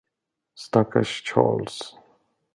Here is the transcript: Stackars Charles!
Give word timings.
Stackars 0.57 1.21
Charles! 1.23 1.95